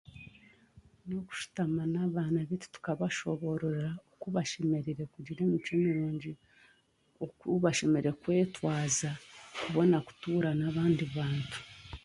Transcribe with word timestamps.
n'okushutama 1.07 1.81
n'baana 1.93 2.39
baitu 2.49 2.67
tukabashoborora 2.75 3.89
ku 4.21 4.27
bashemereire 4.35 5.03
kugira 5.13 5.39
emicwe 5.47 5.73
mirungi, 5.85 6.31
ok 7.23 7.33
okubashemereire 7.47 8.17
kwetwaza 8.23 9.09
kutuura 10.07 10.49
n'abandi 10.59 11.03
bantu. 11.15 11.57